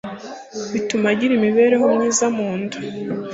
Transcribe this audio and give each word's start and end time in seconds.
bituma 0.73 1.05
agira 1.13 1.33
imibereho 1.35 1.85
myiza 1.93 2.25
mu 2.35 2.49
nda 2.59 2.77